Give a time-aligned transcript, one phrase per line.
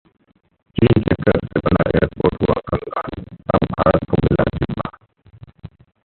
[0.77, 3.21] चीन के कर्ज से बना एयरपोर्ट हुआ कंगाल,
[3.53, 4.89] अब भारत को मिला जिम्मा